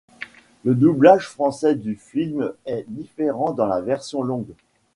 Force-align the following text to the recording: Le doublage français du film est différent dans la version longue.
Le 0.63 0.73
doublage 0.73 1.27
français 1.27 1.75
du 1.75 1.93
film 1.95 2.53
est 2.65 2.85
différent 2.87 3.51
dans 3.51 3.67
la 3.67 3.81
version 3.81 4.23
longue. 4.23 4.49